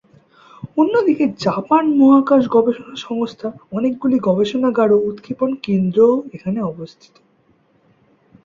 [0.77, 7.13] অন্যদিকে জাপান মহাকাশ গবেষণা সংস্থার অনেকগুলি গবেষণাগার ও উৎক্ষেপণ কেন্দ্রও এখানে অবস্থিত।